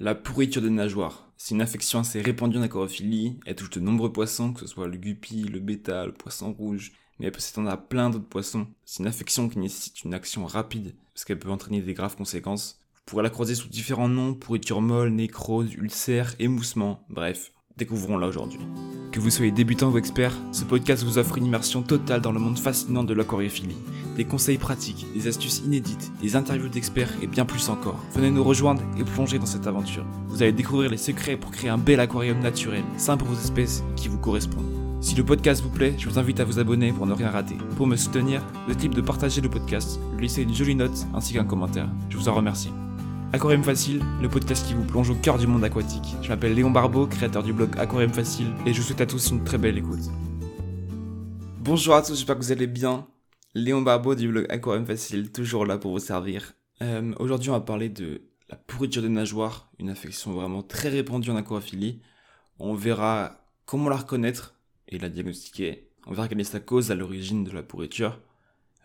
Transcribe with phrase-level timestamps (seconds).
[0.00, 1.28] La pourriture des nageoires.
[1.36, 3.40] C'est une infection assez répandue en aquarophilie.
[3.44, 6.92] Elle touche de nombreux poissons, que ce soit le guppy, le bêta, le poisson rouge.
[7.18, 8.68] Mais elle peut s'étendre à plein d'autres poissons.
[8.84, 12.78] C'est une infection qui nécessite une action rapide, parce qu'elle peut entraîner des graves conséquences.
[12.94, 17.50] Vous pourrez la croiser sous différents noms, pourriture molle, nécrose, ulcère, émoussement, bref.
[17.78, 18.58] Découvrons-la aujourd'hui.
[19.12, 22.40] Que vous soyez débutant ou expert, ce podcast vous offre une immersion totale dans le
[22.40, 23.76] monde fascinant de l'aquariophilie.
[24.16, 28.04] Des conseils pratiques, des astuces inédites, des interviews d'experts et bien plus encore.
[28.14, 30.04] Venez nous rejoindre et plonger dans cette aventure.
[30.26, 33.84] Vous allez découvrir les secrets pour créer un bel aquarium naturel, sain pour vos espèces
[33.94, 34.66] qui vous correspondent.
[35.00, 37.56] Si le podcast vous plaît, je vous invite à vous abonner pour ne rien rater.
[37.76, 41.34] Pour me soutenir, le type de partager le podcast, lui laisser une jolie note ainsi
[41.34, 41.88] qu'un commentaire.
[42.08, 42.70] Je vous en remercie.
[43.30, 46.16] Aquarium Facile, le podcast qui vous plonge au cœur du monde aquatique.
[46.22, 49.30] Je m'appelle Léon Barbeau, créateur du blog Aquarium Facile, et je vous souhaite à tous
[49.30, 50.00] une très belle écoute.
[51.60, 53.06] Bonjour à tous, j'espère que vous allez bien.
[53.54, 56.54] Léon Barbeau du blog Aquarium Facile, toujours là pour vous servir.
[56.80, 61.30] Euh, Aujourd'hui, on va parler de la pourriture des nageoires, une infection vraiment très répandue
[61.30, 62.00] en aquarophilie.
[62.58, 64.54] On verra comment la reconnaître
[64.88, 65.90] et la diagnostiquer.
[66.06, 68.20] On verra quelle est sa cause à l'origine de la pourriture.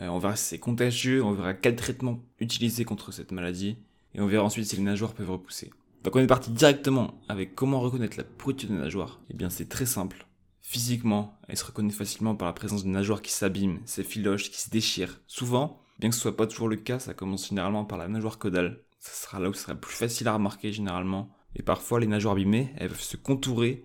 [0.00, 3.76] Euh, on verra si c'est contagieux, on verra quel traitement utiliser contre cette maladie
[4.14, 5.70] et on verra ensuite si les nageoires peuvent repousser.
[6.02, 9.20] Donc on est parti directement avec comment reconnaître la pourriture des nageoires.
[9.30, 10.26] Eh bien c'est très simple.
[10.62, 14.70] Physiquement, elle se reconnaît facilement par la présence de nageoires qui s'abîment, s'effilochent, qui se
[14.70, 15.20] déchirent.
[15.26, 18.38] Souvent, bien que ce soit pas toujours le cas, ça commence généralement par la nageoire
[18.38, 18.80] caudale.
[19.00, 21.30] Ça sera là où ce sera plus facile à remarquer généralement.
[21.56, 23.84] Et parfois, les nageoires abîmées, elles peuvent se contourer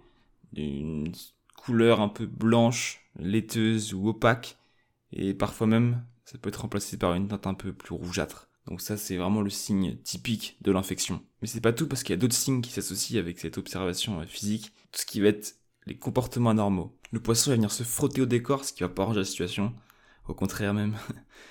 [0.54, 1.12] d'une
[1.58, 4.58] couleur un peu blanche, laiteuse ou opaque.
[5.12, 8.48] Et parfois même, ça peut être remplacé par une teinte un peu plus rougeâtre.
[8.68, 11.22] Donc ça, c'est vraiment le signe typique de l'infection.
[11.42, 14.20] Mais c'est pas tout parce qu'il y a d'autres signes qui s'associent avec cette observation
[14.22, 14.72] euh, physique.
[14.92, 16.98] Tout ce qui va être les comportements anormaux.
[17.12, 19.74] Le poisson va venir se frotter au décor, ce qui va pas arranger la situation.
[20.28, 20.96] Au contraire même.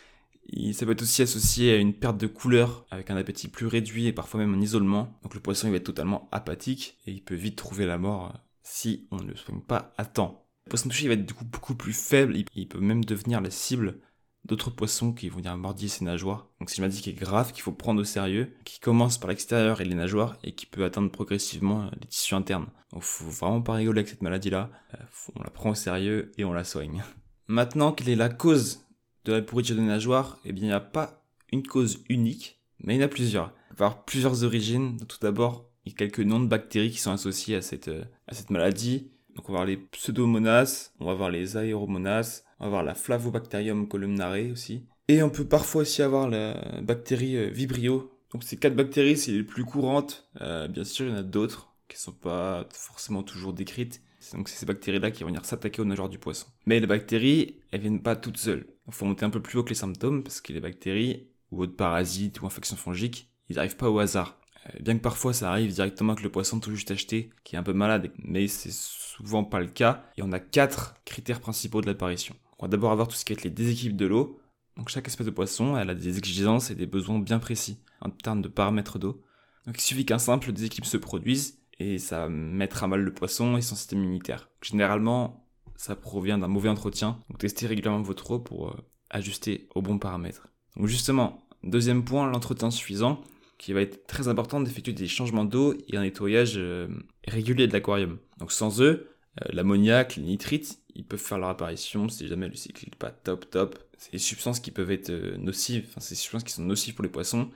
[0.73, 4.07] ça peut être aussi associé à une perte de couleur, avec un appétit plus réduit
[4.07, 5.17] et parfois même un isolement.
[5.23, 8.33] Donc le poisson il va être totalement apathique et il peut vite trouver la mort
[8.35, 10.49] euh, si on ne le soigne pas à temps.
[10.67, 14.01] Le poisson touché il va être beaucoup plus faible, il peut même devenir la cible
[14.45, 16.49] d'autres poissons qui vont venir mordiller ses nageoires.
[16.61, 19.31] Donc c'est une maladie qui est grave, qu'il faut prendre au sérieux, qui commence par
[19.31, 22.69] l'extérieur et les nageoires et qui peut atteindre progressivement euh, les tissus internes.
[22.93, 24.71] Donc faut vraiment pas rigoler avec cette maladie-là.
[24.95, 25.03] Euh,
[25.35, 27.03] on la prend au sérieux et on la soigne.
[27.49, 28.87] Maintenant, quelle est la cause
[29.25, 30.39] de la pourriture des nageoires?
[30.45, 33.53] Eh bien, il n'y a pas une cause unique, mais il y en a plusieurs.
[33.71, 34.99] Il va y avoir plusieurs origines.
[35.09, 38.05] tout d'abord, il y a quelques noms de bactéries qui sont associés à cette, euh,
[38.27, 39.11] à cette maladie.
[39.35, 42.95] Donc on va voir les pseudomonas, on va voir les aéromonas, on va avoir la
[42.95, 44.87] Flavobacterium columnare aussi.
[45.09, 48.11] Et on peut parfois aussi avoir la bactérie euh, Vibrio.
[48.33, 50.29] Donc ces quatre bactéries, c'est les plus courantes.
[50.41, 54.01] Euh, bien sûr, il y en a d'autres qui ne sont pas forcément toujours décrites.
[54.33, 56.47] Donc c'est ces bactéries-là qui vont venir s'attaquer aux nageurs du poisson.
[56.65, 58.67] Mais les bactéries, elles viennent pas toutes seules.
[58.87, 61.63] Il faut monter un peu plus haut que les symptômes parce que les bactéries ou
[61.63, 64.41] autres parasites ou infections fongiques, ils n'arrivent pas au hasard.
[64.67, 67.59] Euh, bien que parfois ça arrive directement avec le poisson tout juste acheté qui est
[67.59, 70.05] un peu malade, mais c'est souvent pas le cas.
[70.17, 72.35] Et on a quatre critères principaux de l'apparition.
[72.59, 74.41] On va d'abord avoir tout ce qui est les déséquilibres de l'eau.
[74.77, 78.11] Donc chaque espèce de poisson, elle a des exigences et des besoins bien précis en
[78.11, 79.23] termes de paramètres d'eau.
[79.67, 83.77] Il suffit qu'un simple déséquilibre se produise et ça à mal le poisson et son
[83.77, 84.49] système immunitaire.
[84.63, 87.19] Généralement, ça provient d'un mauvais entretien.
[87.29, 88.77] Donc testez régulièrement votre eau pour euh,
[89.11, 90.49] ajuster aux bons paramètres.
[90.77, 93.21] Donc justement, deuxième point, l'entretien suffisant
[93.59, 96.89] qui va être très important d'effectuer des changements d'eau et un nettoyage euh,
[97.27, 98.19] régulier de l'aquarium.
[98.39, 99.09] Donc sans eux,
[99.43, 103.11] euh, l'ammoniac, les nitrites, ils peuvent faire leur apparition si jamais le cycle n'est pas
[103.11, 103.79] top top.
[103.99, 106.95] C'est des substances qui peuvent être euh, nocives, enfin c'est des substances qui sont nocives
[106.95, 107.51] pour les poissons.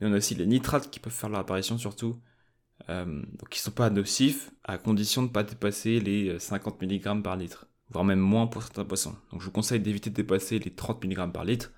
[0.00, 2.20] Mais on a aussi les nitrates qui peuvent faire leur apparition surtout.
[2.88, 7.22] Donc ils sont pas nocifs à condition de ne pas dépasser les 50 euh, mg
[7.22, 9.16] par litre, voire même moins pour certains poissons.
[9.32, 11.72] Donc je vous conseille d'éviter de dépasser les 30 mg par litre,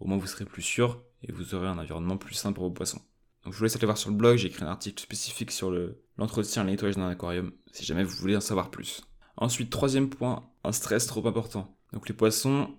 [0.00, 2.70] au moins vous serez plus sûr et vous aurez un environnement plus sain pour vos
[2.70, 3.00] poissons.
[3.44, 5.70] Donc je vous laisse aller voir sur le blog, j'ai écrit un article spécifique sur
[6.16, 9.02] l'entretien et le nettoyage d'un aquarium, si jamais vous voulez en savoir plus.
[9.36, 11.76] Ensuite, troisième point, un stress trop important.
[11.92, 12.76] Donc les poissons,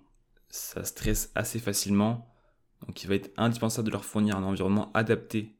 [0.48, 2.28] ça stresse assez facilement,
[2.86, 5.56] donc il va être indispensable de leur fournir un environnement adapté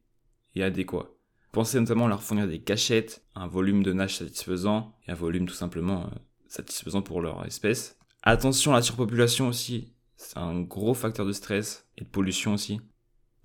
[0.55, 1.09] et adéquat.
[1.51, 5.47] Pensez notamment à leur fournir des cachettes, un volume de nage satisfaisant et un volume
[5.47, 7.97] tout simplement euh, satisfaisant pour leur espèce.
[8.23, 9.90] Attention à la surpopulation aussi,
[10.31, 12.79] c'est un gros facteur de stress et de pollution aussi.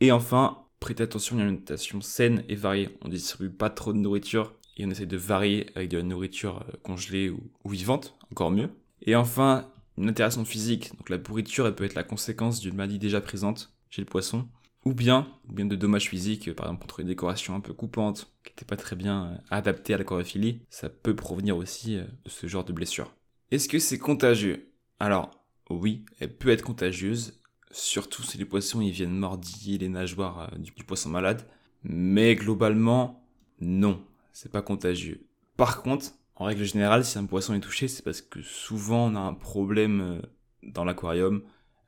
[0.00, 2.96] Et enfin, prêtez attention à une alimentation saine et variée.
[3.02, 6.64] On distribue pas trop de nourriture et on essaie de varier avec de la nourriture
[6.68, 8.70] euh, congelée ou, vivante, encore mieux.
[9.02, 9.68] Et enfin,
[9.98, 10.96] une interaction physique.
[10.96, 14.46] Donc la pourriture, elle peut être la conséquence d'une maladie déjà présente chez le poisson,
[14.84, 18.32] ou bien, ou bien de dommages physiques, par exemple contre une décoration un peu coupante,
[18.44, 22.04] qui n'était pas très bien euh, adaptée à la chorophilie, ça peut provenir aussi euh,
[22.24, 23.12] de ce genre de blessure.
[23.50, 24.72] Est-ce que c'est contagieux?
[25.00, 25.30] Alors,
[25.70, 27.40] oui, elle peut être contagieuse,
[27.70, 31.46] surtout si les poissons ils viennent mordiller les nageoires du poisson malade,
[31.82, 33.22] mais globalement,
[33.60, 35.26] Non, c'est pas contagieux.
[35.56, 39.16] Par contre, en règle générale, si un poisson est touché, c'est parce que souvent on
[39.16, 40.20] a un problème euh,
[40.62, 41.42] dans l'aquarium.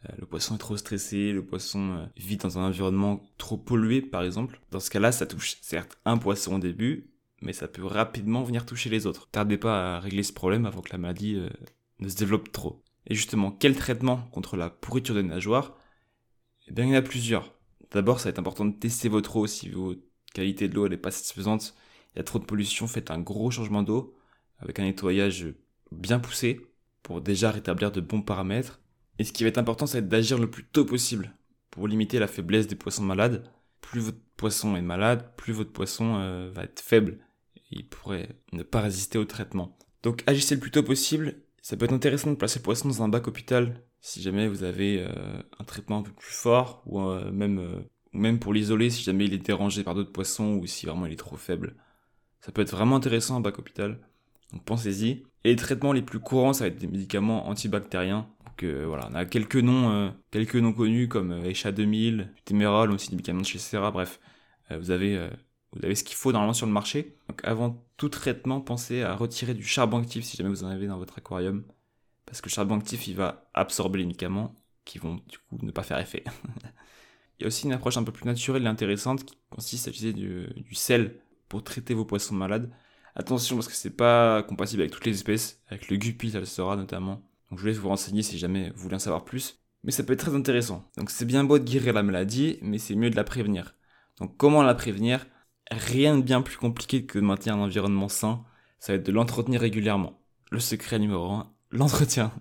[0.09, 4.01] Euh, le poisson est trop stressé, le poisson euh, vit dans un environnement trop pollué
[4.01, 4.61] par exemple.
[4.71, 7.11] Dans ce cas-là, ça touche certes un poisson au début,
[7.43, 9.29] mais ça peut rapidement venir toucher les autres.
[9.31, 11.39] Tardez pas à régler ce problème avant que la maladie
[11.99, 12.83] ne se développe trop.
[13.09, 15.77] Et justement, quel traitement contre la pourriture des nageoires
[16.69, 17.55] Eh bien, il y en a plusieurs.
[17.91, 20.01] D'abord, ça va être important de tester votre eau si votre
[20.35, 21.75] qualité de l'eau n'est pas satisfaisante.
[22.15, 24.15] Il y a trop de pollution, faites un gros changement d'eau
[24.59, 25.47] avec un nettoyage
[25.91, 26.61] bien poussé
[27.03, 28.81] pour déjà rétablir de bons paramètres.
[29.19, 31.35] Et ce qui va être important, c'est d'agir le plus tôt possible
[31.71, 33.51] pour limiter la faiblesse des poissons malades.
[33.81, 37.19] Plus votre poisson est malade, plus votre poisson euh, va être faible.
[37.71, 39.79] il pourrait ne pas résister au traitement.
[40.03, 41.37] Donc agissez le plus tôt possible.
[41.69, 44.63] Ça peut être intéressant de placer le poisson dans un bac hôpital si jamais vous
[44.63, 49.03] avez euh, un traitement un peu plus fort ou euh, même, même pour l'isoler si
[49.03, 51.77] jamais il est dérangé par d'autres poissons ou si vraiment il est trop faible.
[52.41, 54.01] Ça peut être vraiment intéressant un bac hôpital.
[54.53, 55.25] Donc pensez-y.
[55.45, 58.29] Et les traitements les plus courants, ça va être des médicaments antibactériens.
[58.47, 62.33] Donc euh, voilà, on a quelques noms, euh, quelques noms connus comme euh, Echa 2000,
[62.45, 64.21] Témérol, aussi des médicaments de chez Serra, bref.
[64.71, 65.31] vous avez,
[65.73, 67.17] vous avez ce qu'il faut normalement sur le marché.
[67.29, 70.87] Donc avant tout traitement, pensez à retirer du charbon actif si jamais vous en avez
[70.87, 71.65] dans votre aquarium.
[72.27, 74.55] Parce que le charbon actif, il va absorber les médicaments
[74.85, 76.25] qui vont du coup ne pas faire effet.
[77.39, 79.91] il y a aussi une approche un peu plus naturelle et intéressante qui consiste à
[79.91, 82.71] utiliser du, sel pour traiter vos poissons malades.
[83.15, 86.47] Attention parce que c'est pas compatible avec toutes les espèces, avec le guppy, ça le
[86.47, 87.23] sera notamment.
[87.51, 89.59] Donc je vais vous renseigner si jamais vous voulez en savoir plus.
[89.85, 90.85] Mais ça peut être très intéressant.
[90.97, 93.75] Donc c'est bien beau de guérir la maladie, mais c'est mieux de la prévenir.
[94.19, 95.27] Donc comment la prévenir?
[95.71, 98.45] Rien de bien plus compliqué que de maintenir un environnement sain,
[98.79, 100.21] ça va être de l'entretenir régulièrement.
[100.51, 102.33] Le secret numéro 1, l'entretien.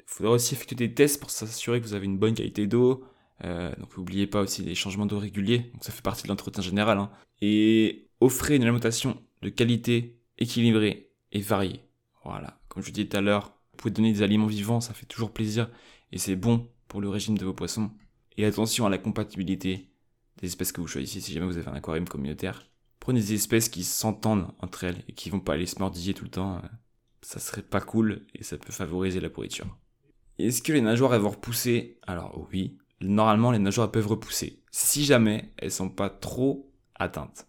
[0.00, 3.04] Il faudra aussi effectuer des tests pour s'assurer que vous avez une bonne qualité d'eau.
[3.44, 6.62] Euh, donc n'oubliez pas aussi les changements d'eau réguliers, donc ça fait partie de l'entretien
[6.62, 6.98] général.
[6.98, 7.10] Hein.
[7.40, 11.82] Et offrez une alimentation de qualité, équilibrée et variée.
[12.24, 15.06] Voilà, comme je disais tout à l'heure, vous pouvez donner des aliments vivants, ça fait
[15.06, 15.70] toujours plaisir
[16.10, 17.90] et c'est bon pour le régime de vos poissons.
[18.36, 19.88] Et attention à la compatibilité
[20.40, 22.64] des espèces que vous choisissez si jamais vous avez un aquarium communautaire.
[23.00, 26.24] Prenez des espèces qui s'entendent entre elles et qui vont pas aller se mordiller tout
[26.24, 26.60] le temps.
[27.22, 29.66] Ça serait pas cool et ça peut favoriser la pourriture.
[30.38, 31.98] Est-ce que les nageoires elles vont repousser?
[32.06, 34.62] Alors oui, normalement les nageoires peuvent repousser.
[34.70, 37.46] Si jamais elles sont pas trop atteintes.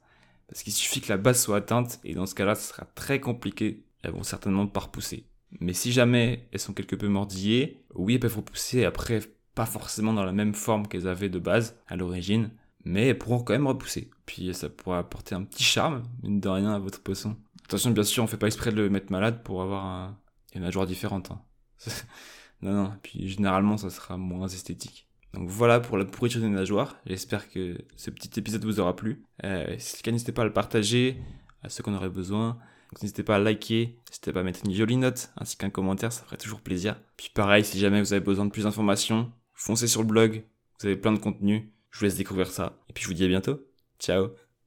[0.48, 3.20] Parce qu'il suffit que la base soit atteinte, et dans ce cas-là, ce sera très
[3.20, 3.86] compliqué.
[4.02, 5.28] Elles vont certainement pas repousser.
[5.60, 9.22] Mais si jamais elles sont quelque peu mordillées, oui, elles peuvent repousser après,
[9.54, 12.52] pas forcément dans la même forme qu'elles avaient de base, à l'origine,
[12.86, 14.10] mais pourront quand même repousser.
[14.26, 17.36] Puis ça pourra apporter un petit charme, mine de rien, à votre poisson.
[17.66, 20.18] Attention, bien sûr, on fait pas exprès de le mettre malade pour avoir un...
[20.56, 21.32] une nageoire différente.
[21.32, 21.42] Hein.
[22.62, 25.08] non, non, puis généralement, ça sera moins esthétique.
[25.34, 26.98] Donc voilà pour la pourriture des nageoires.
[27.06, 29.24] J'espère que ce petit épisode vous aura plu.
[29.44, 31.22] Euh, si c'est le cas, n'hésitez pas à le partager
[31.62, 32.58] à ceux qu'on aurait besoin.
[33.02, 36.24] N'hésitez pas à liker, n'hésitez pas à mettre une jolie note ainsi qu'un commentaire, ça
[36.24, 37.00] ferait toujours plaisir.
[37.18, 40.44] Puis pareil, si jamais vous avez besoin de plus d'informations, foncez sur le blog,
[40.80, 41.72] vous avez plein de contenu.
[41.92, 42.78] Je vous laisse découvrir ça.
[42.90, 43.60] Et puis je vous dis à bientôt.
[44.00, 44.49] Ciao